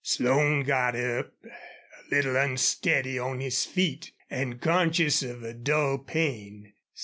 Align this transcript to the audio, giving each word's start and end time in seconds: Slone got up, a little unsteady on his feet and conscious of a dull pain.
Slone 0.03 0.63
got 0.63 0.95
up, 0.95 1.31
a 1.45 2.09
little 2.09 2.35
unsteady 2.35 3.19
on 3.19 3.39
his 3.39 3.65
feet 3.65 4.11
and 4.31 4.59
conscious 4.59 5.21
of 5.21 5.43
a 5.43 5.53
dull 5.53 5.99
pain. 5.99 6.73